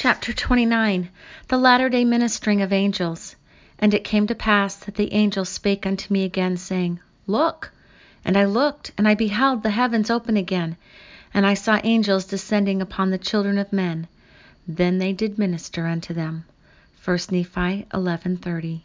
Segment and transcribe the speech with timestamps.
[0.00, 1.08] Chapter 29
[1.48, 3.34] The latter day ministering of angels.
[3.80, 7.72] And it came to pass that the angel spake unto me again, saying, Look!
[8.24, 10.76] And I looked, and I beheld the heavens open again,
[11.34, 14.06] and I saw angels descending upon the children of men.
[14.68, 16.44] Then they did minister unto them.
[17.04, 18.82] 1 Nephi 11:30.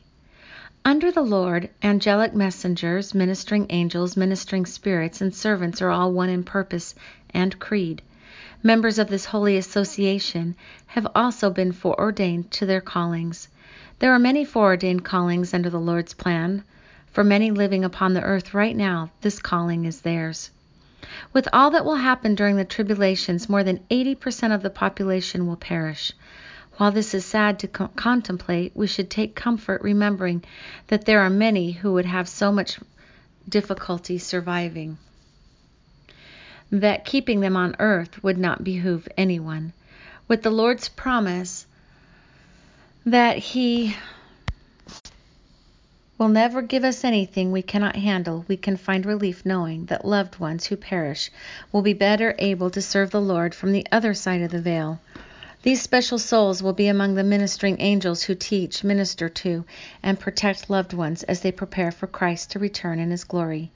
[0.83, 6.43] Under the Lord, angelic messengers, ministering angels, ministering spirits, and servants are all one in
[6.43, 6.95] purpose
[7.35, 8.01] and creed.
[8.65, 10.55] Members of this holy association
[10.85, 13.49] have also been foreordained to their callings.
[13.99, 16.63] There are many foreordained callings under the Lord's plan.
[17.11, 20.49] For many living upon the earth right now, this calling is theirs.
[21.33, 25.57] With all that will happen during the tribulations, more than 80% of the population will
[25.57, 26.13] perish.
[26.77, 30.41] While this is sad to co- contemplate, we should take comfort remembering
[30.87, 32.79] that there are many who would have so much
[33.49, 34.99] difficulty surviving
[36.73, 39.71] that keeping them on earth would not behoove anyone.
[40.27, 41.67] With the Lord's promise
[43.05, 43.95] that He
[46.17, 50.39] will never give us anything we cannot handle, we can find relief knowing that loved
[50.39, 51.29] ones who perish
[51.71, 54.99] will be better able to serve the Lord from the other side of the veil.
[55.61, 59.63] These special souls will be among the ministering angels who teach, minister to,
[60.01, 63.71] and protect loved ones as they prepare for Christ to return in His glory.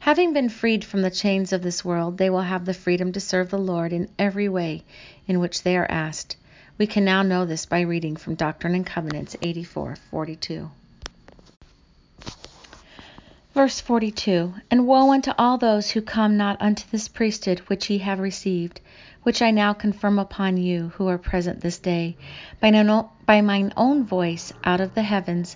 [0.00, 3.20] Having been freed from the chains of this world, they will have the freedom to
[3.20, 4.84] serve the Lord in every way
[5.26, 6.36] in which they are asked.
[6.78, 10.70] We can now know this by reading from Doctrine and Covenants 84:42.
[13.54, 17.98] Verse 42 And woe unto all those who come not unto this priesthood which ye
[17.98, 18.80] have received,
[19.24, 22.16] which I now confirm upon you who are present this day,
[22.62, 25.54] by, mine own voice out of the heavens,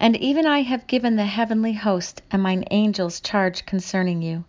[0.00, 4.42] and even I have given the heavenly host and mine angels charge concerning you.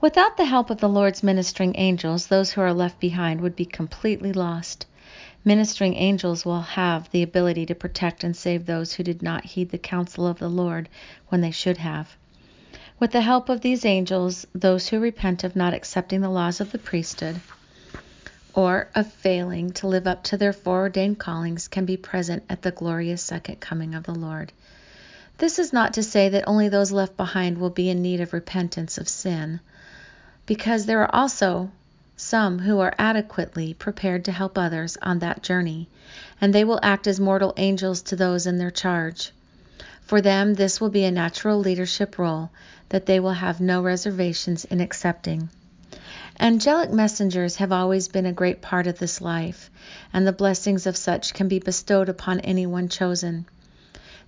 [0.00, 3.64] Without the help of the Lord's ministering angels, those who are left behind would be
[3.64, 4.86] completely lost.
[5.44, 9.70] Ministering angels will have the ability to protect and save those who did not heed
[9.70, 10.88] the counsel of the Lord
[11.30, 12.16] when they should have.
[13.00, 16.70] With the help of these angels, those who repent of not accepting the laws of
[16.70, 17.40] the priesthood
[18.54, 22.70] or of failing to live up to their foreordained callings can be present at the
[22.70, 24.52] glorious second coming of the Lord.
[25.38, 28.32] This is not to say that only those left behind will be in need of
[28.32, 29.60] repentance of sin,
[30.46, 31.70] because there are also
[32.16, 35.88] some who are adequately prepared to help others on that journey,
[36.40, 39.32] and they will act as mortal angels to those in their charge.
[40.02, 42.50] For them, this will be a natural leadership role
[42.90, 45.48] that they will have no reservations in accepting.
[46.40, 49.70] Angelic messengers have always been a great part of this life,
[50.12, 53.46] and the blessings of such can be bestowed upon anyone chosen.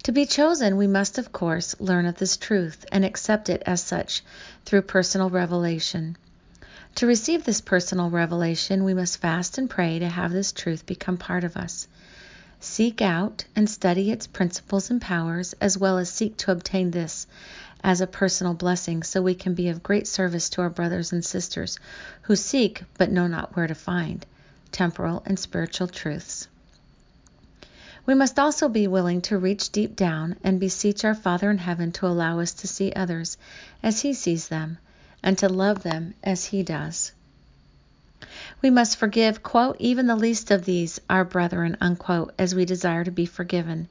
[0.02, 3.80] To be chosen, we must, of course, learn of this truth and accept it as
[3.82, 4.22] such
[4.66, 6.18] through personal revelation.
[6.96, 11.16] To receive this personal revelation, we must fast and pray to have this truth become
[11.16, 11.88] part of us.
[12.60, 17.26] Seek out and study its principles and powers, as well as seek to obtain this
[17.84, 21.22] as a personal blessing so we can be of great service to our brothers and
[21.22, 21.78] sisters
[22.22, 24.24] who seek but know not where to find
[24.72, 26.48] temporal and spiritual truths.
[28.06, 31.92] We must also be willing to reach deep down and beseech our Father in heaven
[31.92, 33.36] to allow us to see others
[33.82, 34.78] as He sees them
[35.22, 37.12] and to love them as He does.
[38.62, 43.04] We must forgive, quote, even the least of these, our brethren, unquote, as we desire
[43.04, 43.88] to be forgiven.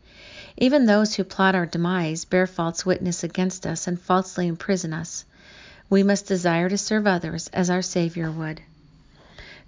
[0.57, 5.25] Even those who plot our demise bear false witness against us and falsely imprison us.
[5.89, 8.61] We must desire to serve others as our Savior would.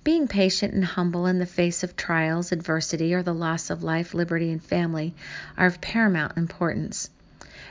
[0.03, 4.13] Being patient and humble in the face of trials, adversity, or the loss of life,
[4.13, 5.15] liberty, and family
[5.57, 7.09] are of paramount importance.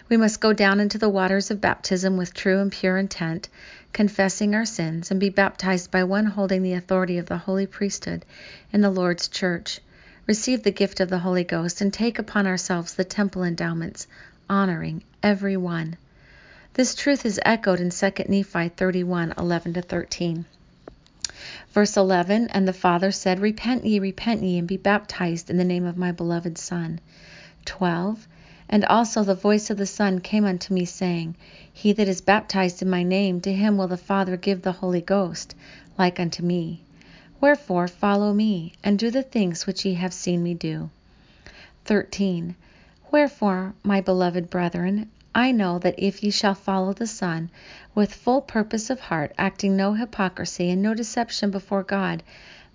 [0.08, 3.48] We must go down into the waters of baptism with true and pure intent,
[3.92, 8.24] confessing our sins, and be baptized by one holding the authority of the holy priesthood
[8.72, 9.80] in the Lord's church
[10.26, 14.06] receive the gift of the Holy Ghost, and take upon ourselves the temple endowments,
[14.48, 15.96] honoring every one.
[16.74, 20.44] This truth is echoed in 2 Nephi 31 11 13.
[21.72, 25.64] Verse 11 And the Father said, Repent ye, repent ye, and be baptized in the
[25.64, 27.00] name of my beloved Son.
[27.64, 28.28] 12
[28.68, 31.34] And also the voice of the Son came unto me, saying,
[31.72, 35.00] He that is baptized in my name, to him will the Father give the Holy
[35.00, 35.54] Ghost,
[35.98, 36.83] like unto me.
[37.44, 40.88] Wherefore follow me, and do the things which ye have seen me do.
[41.84, 42.54] 13.
[43.10, 47.50] Wherefore, my beloved brethren, I know that if ye shall follow the Son,
[47.94, 52.22] with full purpose of heart, acting no hypocrisy and no deception before God,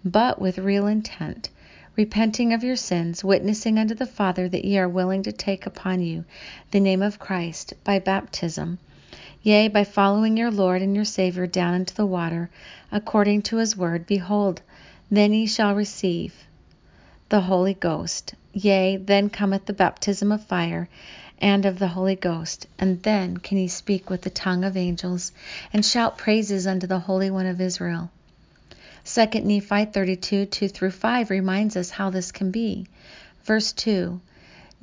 [0.05, 1.49] but with real intent,
[1.95, 6.01] repenting of your sins, witnessing unto the Father that ye are willing to take upon
[6.01, 6.25] you
[6.69, 8.77] the name of Christ by baptism,
[9.41, 12.49] Yea, by following your Lord and your Savior down into the water,
[12.91, 14.61] according to his word, behold,
[15.09, 16.33] then ye shall receive
[17.29, 18.33] the Holy Ghost.
[18.51, 20.89] Yea, then cometh the baptism of fire
[21.39, 25.31] and of the Holy Ghost, and then can ye speak with the tongue of angels,
[25.71, 28.11] and shout praises unto the Holy One of Israel.
[29.05, 32.87] 2 Nephi 32 2 through 5 reminds us how this can be.
[33.45, 34.19] Verse 2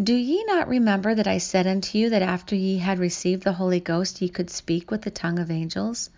[0.02, 3.54] Do ye not remember that I said unto you that after ye had received the
[3.54, 6.10] Holy Ghost ye could speak with the tongue of angels?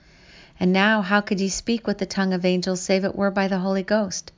[0.58, 3.46] And now, how could ye speak with the tongue of angels save it were by
[3.46, 4.32] the Holy Ghost?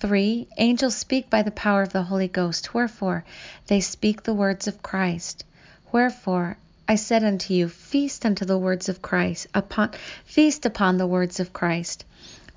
[0.00, 0.48] 3.
[0.58, 2.74] Angels speak by the power of the Holy Ghost.
[2.74, 3.24] Wherefore,
[3.68, 5.44] they speak the words of Christ.
[5.92, 6.56] Wherefore,
[6.88, 9.92] I said unto you, feast unto the words of Christ, upon
[10.24, 12.04] feast upon the words of Christ.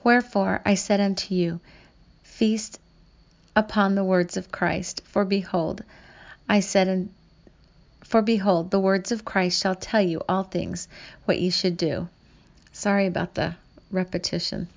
[0.04, 1.60] Wherefore, I said unto you,
[2.24, 2.80] feast
[3.56, 5.02] upon the words of Christ.
[5.06, 5.84] For behold,
[6.50, 7.10] I said,
[8.04, 10.88] for behold, the words of Christ shall tell you all things
[11.26, 12.08] what ye should do.
[12.72, 13.56] Sorry about the
[13.92, 14.68] repetition.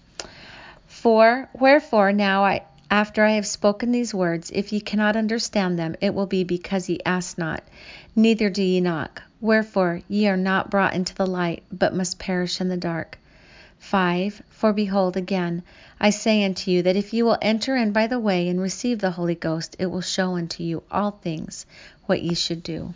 [0.86, 5.96] For wherefore now I after I have spoken these words, if ye cannot understand them,
[6.00, 7.64] it will be because ye ask not,
[8.14, 9.22] neither do ye knock.
[9.40, 13.18] Wherefore ye are not brought into the light, but must perish in the dark.
[13.86, 14.42] 5.
[14.50, 15.62] For behold, again,
[15.98, 18.98] I say unto you that if you will enter in by the way and receive
[18.98, 21.66] the Holy Ghost, it will show unto you all things
[22.06, 22.94] what ye should do.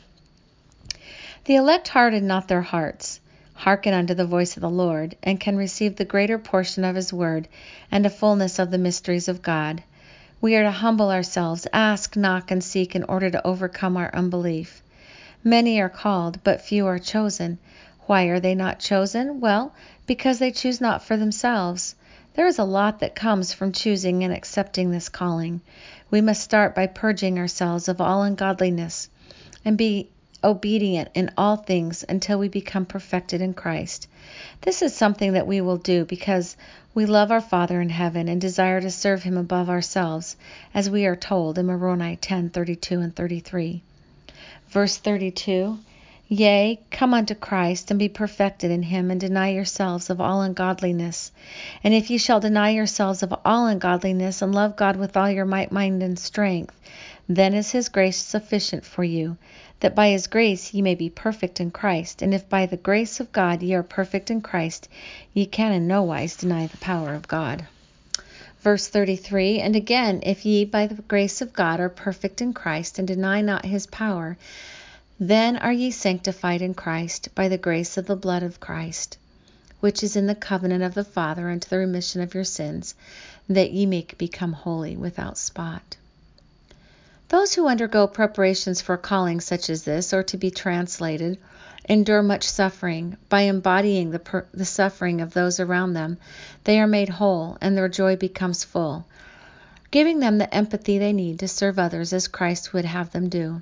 [1.47, 3.21] The elect harden not their hearts
[3.61, 7.13] hearken unto the voice of the Lord, and can receive the greater portion of his
[7.13, 7.47] word
[7.93, 9.83] and a fullness of the mysteries of God.
[10.41, 14.83] We are to humble ourselves, ask, knock, and seek in order to overcome our unbelief.
[15.45, 17.59] Many are called, but few are chosen.
[18.07, 19.41] Why are they not chosen?
[19.41, 19.75] Well,
[20.11, 21.95] because they choose not for themselves.
[22.35, 25.61] There is a lot that comes from choosing and accepting this calling.
[26.11, 29.09] We must start by purging ourselves of all ungodliness
[29.65, 30.09] and be
[30.43, 34.09] obedient in all things until we become perfected in Christ.
[34.62, 36.57] This is something that we will do because
[36.93, 40.35] we love our Father in heaven and desire to serve him above ourselves,
[40.75, 43.81] as we are told in Moroni 10:32 and 33.
[44.71, 45.79] Verse 32
[46.32, 51.32] Yea, come unto Christ, and be perfected in him, and deny yourselves of all ungodliness.
[51.82, 55.44] And if ye shall deny yourselves of all ungodliness, and love God with all your
[55.44, 56.81] might, mind, and strength,
[57.29, 59.38] then is his grace sufficient for you,
[59.81, 62.23] that by his grace ye may be perfect in Christ.
[62.23, 64.88] And if by the grace of God ye are perfect in Christ,
[65.35, 67.67] ye can in no wise deny the power of God.
[68.61, 73.00] Verse 33 And again, if ye by the grace of God are perfect in Christ,
[73.00, 74.38] and deny not his power,
[75.23, 79.19] then are ye sanctified in Christ by the grace of the blood of Christ,
[79.81, 82.95] which is in the covenant of the Father unto the remission of your sins,
[83.47, 85.97] that ye may become holy without spot.
[87.29, 91.37] Those who undergo preparations for calling such as this, or to be translated,
[91.87, 93.19] endure much suffering.
[93.29, 96.17] By embodying the, per- the suffering of those around them,
[96.65, 99.05] they are made whole, and their joy becomes full,
[99.91, 103.61] giving them the empathy they need to serve others as Christ would have them do.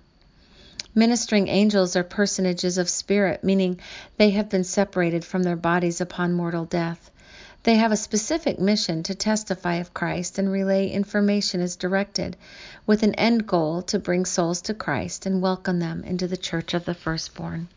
[0.94, 3.78] Ministering angels are personages of spirit, meaning
[4.16, 7.10] they have been separated from their bodies upon mortal death.
[7.64, 12.36] They have a specific mission to testify of Christ and relay information as directed,
[12.86, 16.72] with an end goal to bring souls to Christ and welcome them into the church
[16.72, 17.68] of the firstborn.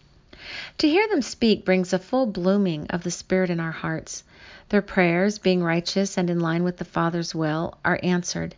[0.77, 4.23] To hear them speak brings a full blooming of the Spirit in our hearts.
[4.69, 8.55] Their prayers, being righteous and in line with the Father's will, are answered.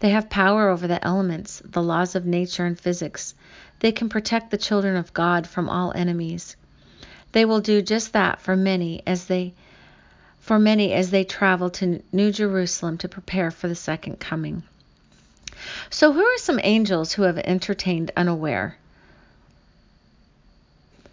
[0.00, 3.34] They have power over the elements, the laws of nature and physics.
[3.80, 6.56] They can protect the children of God from all enemies.
[7.32, 9.54] They will do just that for many as they
[10.40, 14.62] for many as they travel to New Jerusalem to prepare for the second coming.
[15.90, 18.76] So who are some angels who have entertained unaware?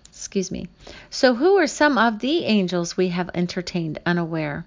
[0.08, 0.70] Excuse me.
[1.10, 4.66] So who are some of the angels we have entertained unaware?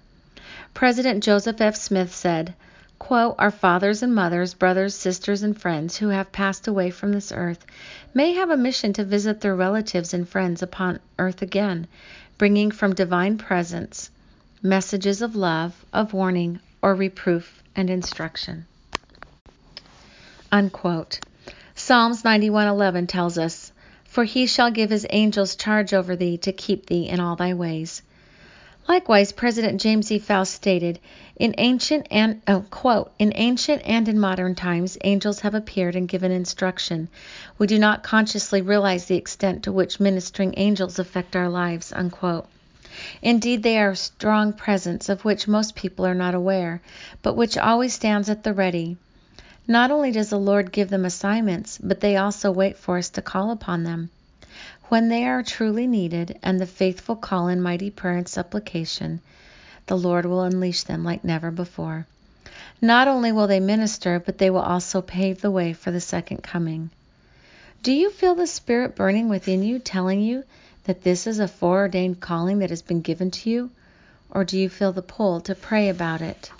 [0.75, 1.75] President Joseph F.
[1.75, 2.53] Smith said,
[3.09, 7.65] Our fathers and mothers, brothers, sisters, and friends who have passed away from this earth
[8.13, 11.87] may have a mission to visit their relatives and friends upon earth again,
[12.37, 14.11] bringing from divine presence
[14.61, 18.67] messages of love, of warning, or reproof and instruction.
[20.51, 21.19] Unquote.
[21.73, 23.71] Psalms 91:11 tells us,
[24.05, 27.55] "For he shall give his angels charge over thee to keep thee in all thy
[27.55, 28.03] ways."
[28.87, 30.17] Likewise, President James E.
[30.17, 30.99] Faust stated,
[31.35, 36.07] "In ancient and oh, quote, in ancient and in modern times, angels have appeared and
[36.07, 37.07] given instruction.
[37.59, 42.47] We do not consciously realize the extent to which ministering angels affect our lives." Unquote.
[43.21, 46.81] Indeed, they are a strong presence of which most people are not aware,
[47.21, 48.97] but which always stands at the ready.
[49.67, 53.21] Not only does the Lord give them assignments, but they also wait for us to
[53.21, 54.09] call upon them.
[54.91, 59.21] When they are truly needed, and the faithful call in mighty prayer and supplication,
[59.85, 62.07] the Lord will unleash them like never before.
[62.81, 66.43] Not only will they minister, but they will also pave the way for the second
[66.43, 66.89] coming.
[67.83, 70.43] Do you feel the Spirit burning within you, telling you
[70.83, 73.71] that this is a foreordained calling that has been given to you?
[74.29, 76.51] Or do you feel the pull to pray about it?